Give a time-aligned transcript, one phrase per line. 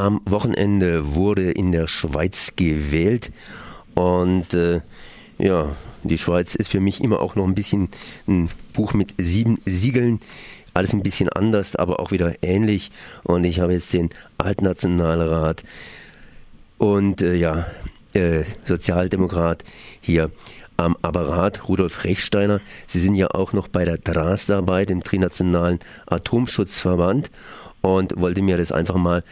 [0.00, 3.32] Am Wochenende wurde in der Schweiz gewählt
[3.94, 4.80] und äh,
[5.36, 7.90] ja, die Schweiz ist für mich immer auch noch ein bisschen
[8.26, 10.20] ein Buch mit sieben Siegeln.
[10.72, 12.90] Alles ein bisschen anders, aber auch wieder ähnlich.
[13.24, 14.08] Und ich habe jetzt den
[14.38, 15.64] Altnationalrat
[16.78, 17.66] und äh, ja,
[18.14, 19.64] äh, Sozialdemokrat
[20.00, 20.30] hier
[20.78, 22.62] am Apparat, Rudolf Rechsteiner.
[22.86, 27.30] Sie sind ja auch noch bei der DRAS dabei, dem Trinationalen Atomschutzverband,
[27.82, 29.22] und wollte mir das einfach mal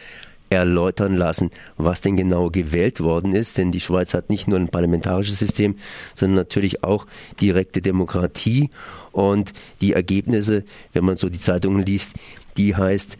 [0.49, 3.57] erläutern lassen, was denn genau gewählt worden ist.
[3.57, 5.75] Denn die Schweiz hat nicht nur ein parlamentarisches System,
[6.15, 7.05] sondern natürlich auch
[7.39, 8.69] direkte Demokratie.
[9.11, 12.11] Und die Ergebnisse, wenn man so die Zeitungen liest,
[12.59, 13.17] die heißt,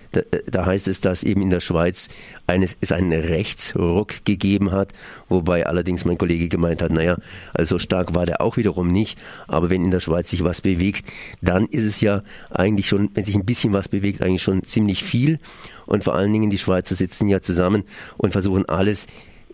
[0.51, 2.09] da, heißt es, dass eben in der Schweiz
[2.45, 4.91] eine, es einen Rechtsruck gegeben hat,
[5.29, 7.17] wobei allerdings mein Kollege gemeint hat, naja,
[7.53, 9.17] also stark war der auch wiederum nicht,
[9.47, 11.09] aber wenn in der Schweiz sich was bewegt,
[11.41, 15.03] dann ist es ja eigentlich schon, wenn sich ein bisschen was bewegt, eigentlich schon ziemlich
[15.05, 15.39] viel.
[15.85, 17.83] Und vor allen Dingen die Schweizer sitzen ja zusammen
[18.17, 19.07] und versuchen alles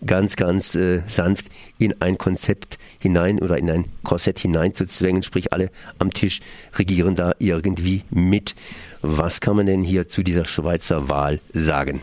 [0.04, 1.46] ganz, ganz äh, sanft
[1.78, 6.40] in ein Konzept hinein oder in ein Korsett hineinzuzwängen, sprich alle am Tisch
[6.76, 8.54] regieren da irgendwie mit.
[9.02, 12.00] Was kann man denn hier zu dieser Schweizer Wahl sagen?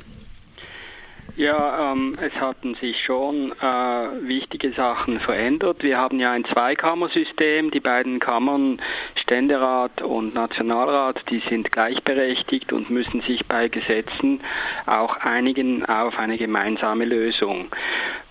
[1.35, 5.81] Ja, ähm, es hatten sich schon äh, wichtige Sachen verändert.
[5.81, 7.71] Wir haben ja ein Zweikammersystem.
[7.71, 8.79] Die beiden Kammern,
[9.15, 14.41] Ständerat und Nationalrat, die sind gleichberechtigt und müssen sich bei Gesetzen
[14.85, 17.67] auch einigen auf eine gemeinsame Lösung.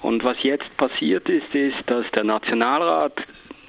[0.01, 3.15] Und was jetzt passiert ist, ist, dass der Nationalrat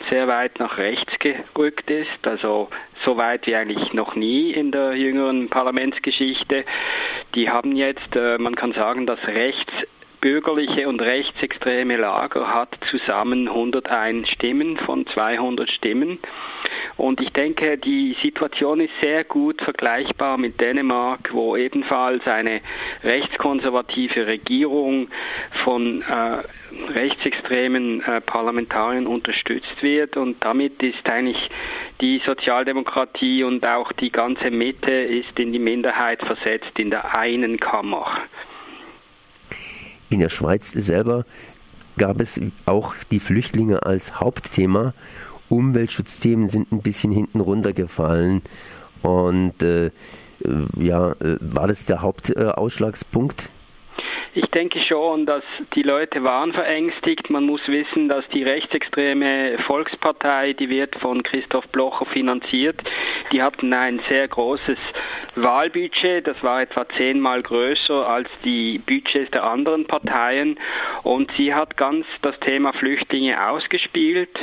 [0.09, 2.69] sehr weit nach rechts gerückt ist, also
[3.03, 6.65] so weit wie eigentlich noch nie in der jüngeren Parlamentsgeschichte.
[7.35, 14.29] Die haben jetzt, äh, man kann sagen, das rechtsbürgerliche und rechtsextreme Lager hat zusammen 101
[14.29, 16.19] Stimmen von 200 Stimmen.
[16.97, 22.61] Und ich denke, die Situation ist sehr gut vergleichbar mit Dänemark, wo ebenfalls eine
[23.03, 25.07] rechtskonservative Regierung
[25.63, 30.17] von äh, rechtsextremen äh, Parlamentariern unterstützt wird.
[30.17, 31.49] Und damit ist eigentlich
[31.99, 37.59] die Sozialdemokratie und auch die ganze Mitte ist in die Minderheit versetzt in der einen
[37.59, 38.05] Kammer.
[40.09, 41.25] In der Schweiz selber
[41.97, 44.93] gab es auch die Flüchtlinge als Hauptthema
[45.49, 48.41] Umweltschutzthemen sind ein bisschen hinten runtergefallen.
[49.01, 49.91] Und äh, äh
[50.77, 53.49] ja, äh, war das der Hauptausschlagspunkt?
[54.35, 55.43] Ich denke schon, dass
[55.75, 57.29] die Leute waren verängstigt.
[57.29, 62.81] Man muss wissen, dass die rechtsextreme Volkspartei, die wird von Christoph Blocher finanziert,
[63.31, 64.79] die hatten ein sehr großes
[65.35, 70.57] Wahlbudget, das war etwa zehnmal größer als die Budgets der anderen Parteien
[71.03, 74.35] und sie hat ganz das Thema Flüchtlinge ausgespielt.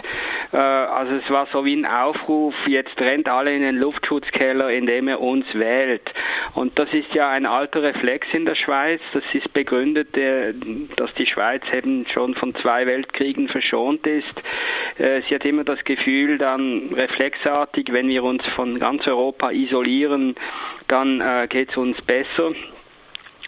[0.52, 5.08] Äh, also es war so wie ein Aufruf, jetzt rennt alle in den Luftschutzkeller, indem
[5.08, 6.12] er uns wählt.
[6.54, 9.79] Und das ist ja ein alter Reflex in der Schweiz, das ist begründet,
[10.16, 10.54] äh,
[10.96, 14.42] dass die Schweiz eben schon von zwei Weltkriegen verschont ist.
[14.98, 20.34] Äh, sie hat immer das Gefühl, dann reflexartig, wenn wir uns von ganz Europa isolieren,
[20.88, 22.52] dann äh, geht es uns besser.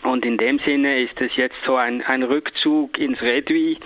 [0.03, 3.79] Und in dem Sinne ist es jetzt so ein, ein Rückzug ins Redui.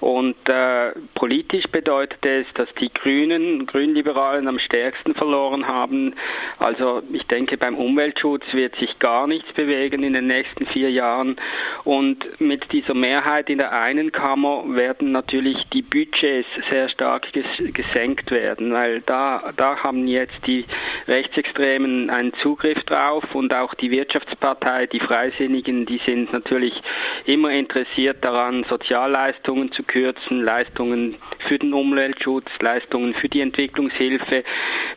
[0.00, 6.14] Und äh, politisch bedeutet es, dass die Grünen, Grünliberalen am stärksten verloren haben.
[6.58, 11.36] Also ich denke, beim Umweltschutz wird sich gar nichts bewegen in den nächsten vier Jahren.
[11.84, 17.46] Und mit dieser Mehrheit in der einen Kammer werden natürlich die Budgets sehr stark ges
[17.72, 20.64] gesenkt werden, weil da, da haben jetzt die
[21.08, 26.82] Rechtsextremen einen Zugriff drauf und auch die Wirtschaftspartei, die Freisinnigen, die sind natürlich
[27.24, 34.44] immer interessiert daran, Sozialleistungen zu kürzen, Leistungen für den Umweltschutz, Leistungen für die Entwicklungshilfe.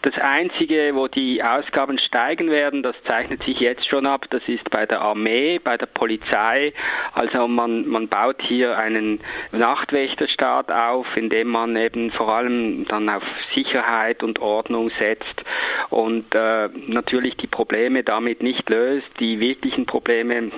[0.01, 4.69] Das Einzige, wo die Ausgaben steigen werden, das zeichnet sich jetzt schon ab, das ist
[4.69, 6.73] bei der Armee, bei der Polizei.
[7.13, 9.19] Also man, man baut hier einen
[9.51, 15.43] Nachtwächterstaat auf, indem man eben vor allem dann auf Sicherheit und Ordnung setzt
[15.89, 19.07] und äh, natürlich die Probleme damit nicht löst.
[19.19, 20.51] Die wirklichen Probleme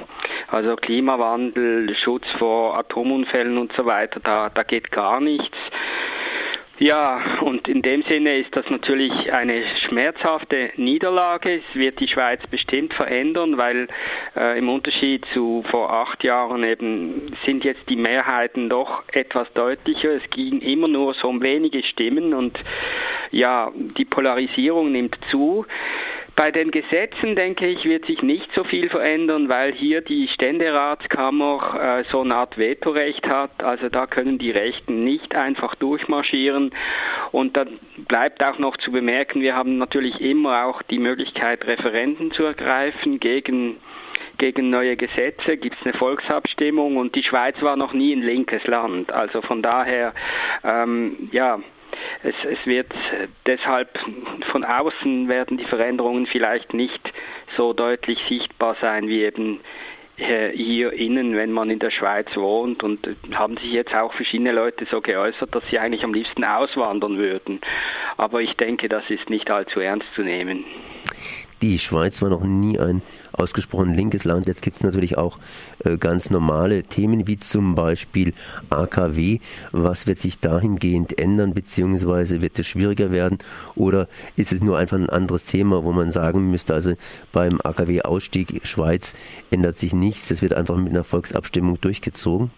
[0.48, 5.58] also Klimawandel, Schutz vor Atomunfällen und so weiter, da, da geht gar nichts.
[6.84, 11.58] Ja, und in dem Sinne ist das natürlich eine schmerzhafte Niederlage.
[11.58, 13.88] Es wird die Schweiz bestimmt verändern, weil
[14.36, 20.10] äh, im Unterschied zu vor acht Jahren eben sind jetzt die Mehrheiten doch etwas deutlicher.
[20.10, 22.58] Es ging immer nur so um wenige Stimmen und
[23.30, 25.68] ja, die Polarisierung nimmt zu.
[26.42, 32.00] Bei den Gesetzen, denke ich, wird sich nicht so viel verändern, weil hier die Ständeratskammer
[32.00, 33.64] äh, so eine Art Vetorecht hat.
[33.64, 36.72] Also da können die Rechten nicht einfach durchmarschieren.
[37.32, 42.32] Und dann bleibt auch noch zu bemerken, wir haben natürlich immer auch die Möglichkeit, Referenden
[42.32, 43.78] zu ergreifen gegen
[44.40, 48.66] gegen neue Gesetze, gibt es eine Volksabstimmung und die Schweiz war noch nie ein linkes
[48.66, 49.12] Land.
[49.12, 50.16] Also von daher,
[50.64, 51.60] ähm, ja,
[52.24, 52.92] es, es wird
[53.46, 54.00] deshalb
[54.52, 57.12] von außen werden die Veränderungen vielleicht nicht
[57.58, 59.60] so deutlich sichtbar sein wie eben
[60.18, 63.00] hier innen, wenn man in der Schweiz wohnt und
[63.34, 67.60] haben sich jetzt auch verschiedene Leute so geäußert, dass sie eigentlich am liebsten auswandern würden.
[68.18, 70.66] Aber ich denke, das ist nicht allzu ernst zu nehmen.
[71.62, 73.04] Die Schweiz war noch nie ein
[73.34, 74.48] ausgesprochen linkes Land.
[74.48, 75.38] Jetzt gibt es natürlich auch
[75.86, 78.34] äh, ganz normale Themen wie zum Beispiel
[78.72, 79.40] AKW.
[79.72, 83.38] Was wird sich dahingehend ändern, beziehungsweise wird es schwieriger werden?
[83.76, 86.96] Oder ist es nur einfach ein anderes Thema, wo man sagen müsste, also
[87.32, 89.14] beim AKW-Ausstieg Schweiz
[89.52, 92.50] ändert sich nichts, es wird einfach mit einer Volksabstimmung durchgezogen?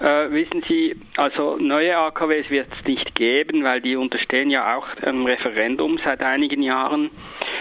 [0.00, 4.86] Äh, wissen Sie, also neue AKWs wird es nicht geben, weil die unterstehen ja auch
[5.02, 7.10] einem Referendum seit einigen Jahren.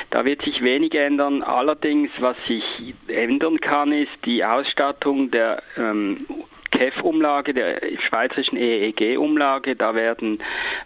[0.10, 1.44] Da wird sich wenig ändern.
[1.44, 2.64] Allerdings, was sich
[3.08, 6.18] ändern kann, ist die Ausstattung der ähm,
[6.72, 9.78] KEF-Umlage, der schweizerischen EEG-Umlage.
[9.78, 10.40] Da werden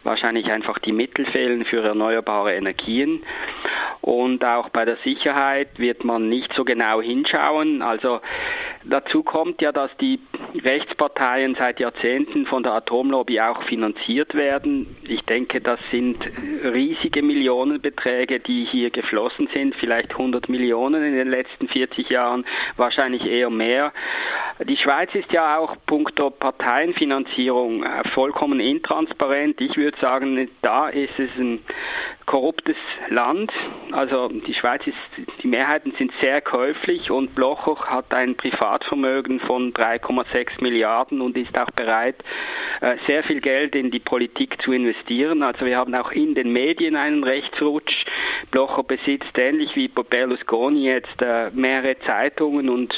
[0.03, 3.23] wahrscheinlich einfach die Mittel fehlen für erneuerbare Energien.
[4.09, 7.83] Und auch bei der Sicherheit wird man nicht so genau hinschauen.
[7.83, 8.21] Also
[8.83, 10.19] dazu kommt ja, dass die
[10.63, 14.87] Rechtsparteien seit Jahrzehnten von der Atomlobby auch finanziert werden.
[15.03, 16.17] Ich denke, das sind
[16.63, 22.45] riesige Millionenbeträge, die hier geflossen sind, vielleicht 100 Millionen in den letzten 40 Jahren,
[22.77, 23.93] wahrscheinlich eher mehr.
[24.67, 27.85] Die Schweiz ist ja auch punkto Parteienfinanzierung
[28.15, 29.61] vollkommen intransparent.
[29.61, 31.59] Ich würde sagen, da ist es ein
[32.25, 32.75] korruptes
[33.09, 33.51] Land.
[33.99, 34.95] Also die Schweiz ist,
[35.43, 41.59] die Mehrheiten sind sehr käuflich und Blocher hat ein Privatvermögen von 3,6 Milliarden und ist
[41.59, 42.15] auch bereit,
[42.79, 45.43] äh, sehr viel Geld in die Politik zu investieren.
[45.43, 48.05] Also wir haben auch in den Medien einen Rechtsrutsch.
[48.51, 52.97] Blocher besitzt ähnlich wie Berlusconi jetzt äh, mehrere Zeitungen und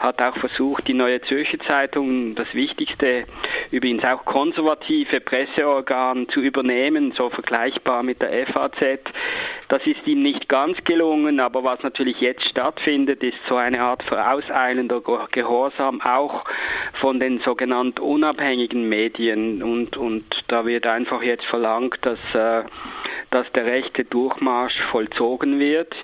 [0.00, 3.24] hat auch versucht, die Neue Zürcher Zeitung, das wichtigste,
[3.70, 8.80] übrigens auch konservative Presseorgan zu übernehmen, so vergleichbar mit der FAZ.
[9.68, 14.02] Das ist ihm nicht ganz gelungen, aber was natürlich jetzt stattfindet, ist so eine Art
[14.02, 15.00] vorauseilender
[15.30, 16.44] Gehorsam auch
[16.94, 22.64] von den sogenannten unabhängigen Medien und, und da wird einfach jetzt verlangt, dass äh,
[23.30, 25.94] dass der rechte Durchmarsch vollzogen wird.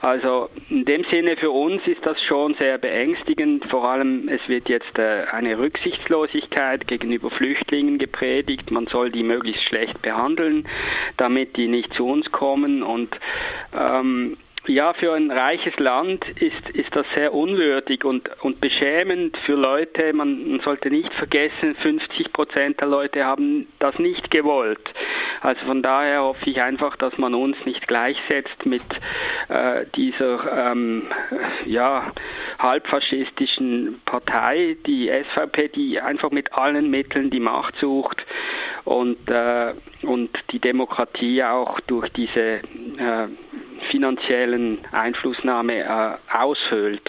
[0.00, 3.64] Also in dem Sinne für uns ist das schon sehr beängstigend.
[3.66, 8.70] Vor allem es wird jetzt äh, eine Rücksichtslosigkeit gegenüber Flüchtlingen gepredigt.
[8.70, 10.68] Man soll die möglichst schlecht behandeln,
[11.16, 13.18] damit die nicht zu uns kommen und
[13.74, 14.36] ähm,
[14.68, 20.12] ja, für ein reiches Land ist, ist das sehr unwürdig und, und beschämend für Leute.
[20.12, 24.92] Man, sollte nicht vergessen, 50 Prozent der Leute haben das nicht gewollt.
[25.40, 28.82] Also von daher hoffe ich einfach, dass man uns nicht gleichsetzt mit
[29.48, 31.04] äh, dieser ähm,
[31.64, 32.12] ja,
[32.58, 38.24] halbfaschistischen Partei, die SVP, die einfach mit allen Mitteln die Macht sucht
[38.84, 39.72] und, äh,
[40.02, 43.28] und die Demokratie auch durch diese äh,
[43.90, 47.08] finanziellen Einflussnahme äh, aushöhlt.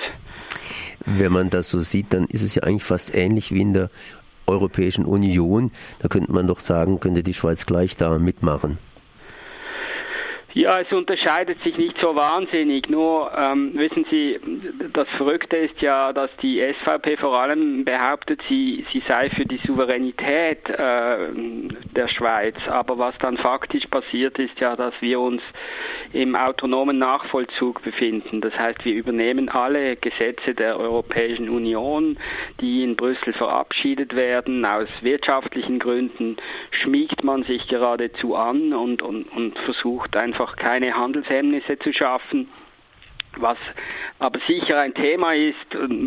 [1.06, 3.90] Wenn man das so sieht, dann ist es ja eigentlich fast ähnlich wie in der
[4.48, 5.72] Europäischen Union.
[6.00, 8.80] Da könnte man doch sagen, könnte die Schweiz gleich da mitmachen.
[10.54, 12.90] Ja, es unterscheidet sich nicht so wahnsinnig.
[12.90, 14.40] Nur ähm, wissen Sie,
[14.94, 19.60] das Verrückte ist ja, dass die SVP vor allem behauptet, sie, sie sei für die
[19.65, 21.27] Souveränität äh,
[21.96, 22.56] der Schweiz.
[22.68, 25.44] Aber was dann faktisch passiert, ist ja, dass wir uns
[26.13, 28.41] im autonomen Nachvollzug befinden.
[28.41, 32.18] Das heißt, wir übernehmen alle Gesetze der Europäischen Union,
[32.60, 34.65] die in Brüssel verabschiedet werden.
[34.65, 36.38] Aus wirtschaftlichen Gründen
[36.72, 42.48] schmiegt man sich geradezu an und, und, und versucht einfach einfach keine Handelshemmnisse zu schaffen.
[43.38, 43.58] Was
[44.17, 45.55] aber sicher ein Thema ist,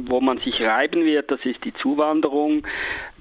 [0.09, 2.67] wo man sich reiben wird, das ist die Zuwanderung.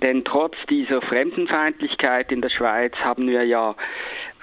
[0.02, 3.76] Denn trotz dieser Fremdenfeindlichkeit in der Schweiz haben wir ja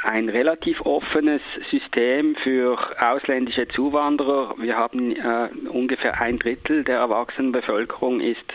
[0.04, 4.54] ein relativ offenes System für ausländische Zuwanderer.
[4.58, 8.46] Wir haben äh, ungefähr ein Drittel der erwachsenen Bevölkerung ist,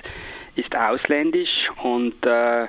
[0.56, 2.68] ist ausländisch und äh,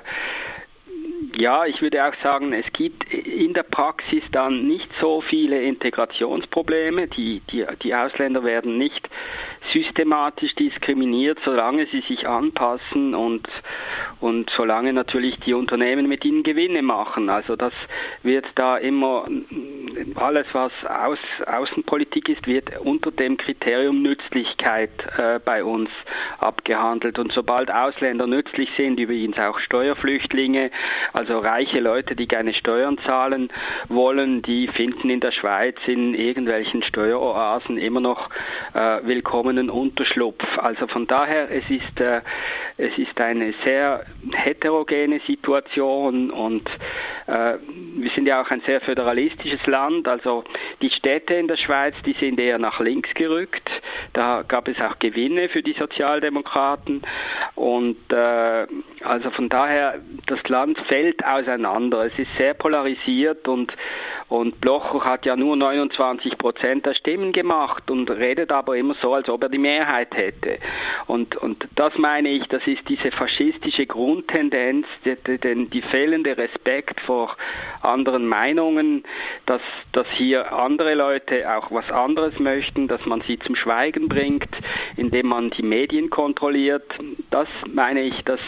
[1.37, 7.07] ja, ich würde auch sagen, es gibt in der Praxis dann nicht so viele Integrationsprobleme.
[7.07, 9.09] Die, die, die Ausländer werden nicht
[9.73, 13.47] systematisch diskriminiert, solange sie sich anpassen und,
[14.19, 17.29] und solange natürlich die Unternehmen mit ihnen Gewinne machen.
[17.29, 17.73] Also das
[18.23, 19.27] wird da immer
[20.15, 25.89] alles, was Aus, Außenpolitik ist, wird unter dem Kriterium Nützlichkeit äh, bei uns
[26.39, 27.19] abgehandelt.
[27.19, 30.71] Und sobald Ausländer nützlich sind, übrigens auch Steuerflüchtlinge,
[31.13, 33.49] also reiche Leute, die keine Steuern zahlen
[33.89, 38.29] wollen, die finden in der Schweiz in irgendwelchen Steueroasen immer noch
[38.73, 39.05] äh,
[39.55, 40.43] willkommenen Unterschlupf.
[40.57, 42.21] Also von daher, es ist, äh,
[42.77, 46.67] es ist eine sehr heterogene Situation und
[47.27, 47.55] äh,
[47.97, 50.43] wir sind ja auch ein sehr föderalistisches Land, also
[50.81, 53.69] die Städte in der Schweiz, die sind eher nach links gerückt.
[54.13, 57.01] Da gab es auch Gewinne für die Sozialdemokraten
[57.55, 58.67] und äh,
[59.03, 62.05] also von daher, das Land fällt auseinander.
[62.05, 63.71] Es ist sehr polarisiert und
[64.27, 69.13] und Blocher hat ja nur 29 Prozent der Stimmen gemacht und redet aber immer so,
[69.13, 70.57] als ob er die Mehrheit hätte.
[71.05, 76.99] Und, und das meine ich, das ist diese faschistische Grundtendenz, die, die, die fehlende Respekt
[77.01, 77.37] vor
[77.81, 79.03] anderen Meinungen,
[79.45, 84.49] dass, dass hier andere Leute auch was anderes möchten, dass man sie zum Schweigen bringt,
[84.97, 86.91] indem man die Medien kontrolliert.
[87.29, 88.39] Das meine ich, das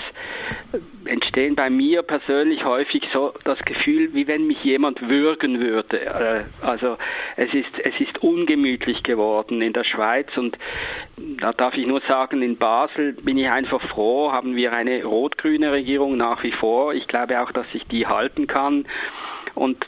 [1.06, 5.67] entstehen bei mir persönlich häufig so das Gefühl, wie wenn mich jemand würgen würde.
[5.68, 6.98] Äh, also
[7.36, 10.58] es ist, es ist ungemütlich geworden in der Schweiz und
[11.40, 15.72] da darf ich nur sagen, in Basel bin ich einfach froh, haben wir eine rot-grüne
[15.72, 16.94] Regierung nach wie vor.
[16.94, 18.86] Ich glaube auch, dass sich die halten kann
[19.56, 19.86] und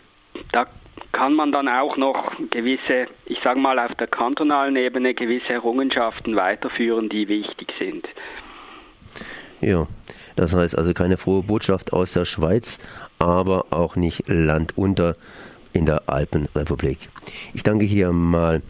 [0.51, 0.67] da
[1.11, 6.35] kann man dann auch noch gewisse, ich sage mal auf der kantonalen Ebene, gewisse Errungenschaften
[6.35, 8.07] weiterführen, die wichtig sind.
[9.61, 9.87] Ja,
[10.35, 12.79] das heißt also keine frohe Botschaft aus der Schweiz,
[13.17, 15.15] aber auch nicht Land unter
[15.73, 17.09] in der Alpenrepublik.
[17.53, 18.61] Ich danke hier mal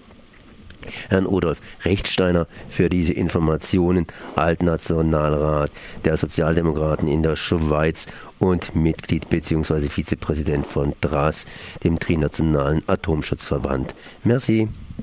[1.10, 5.72] Herrn Odolf Rechtsteiner für diese Informationen, Altnationalrat
[6.06, 8.08] der Sozialdemokraten in der Schweiz
[8.39, 9.89] und Mitglied bzw.
[9.89, 11.46] Vizepräsident von DRAS,
[11.84, 13.96] dem Trinationalen Atomschutzverband.
[14.24, 14.70] Merci.